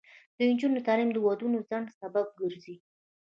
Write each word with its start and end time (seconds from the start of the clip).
د 0.37 0.37
نجونو 0.49 0.85
تعلیم 0.87 1.09
د 1.13 1.17
ودونو 1.25 1.57
ځنډ 1.69 1.87
سبب 1.99 2.27
ګرځي. 2.39 2.75